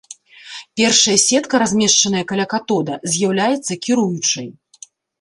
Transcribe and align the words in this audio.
Першая 0.79 1.17
сетка, 1.25 1.55
размешчаная 1.65 2.25
каля 2.33 2.49
катода, 2.57 2.93
з'яўляецца 3.15 3.81
кіруючай. 3.87 4.55